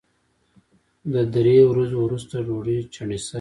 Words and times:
د 1.13 1.15
درې 1.35 1.57
ورځو 1.71 1.97
وروسته 2.05 2.35
ډوډۍ 2.47 2.77
چڼېسه 2.93 3.07
نیسي 3.09 3.29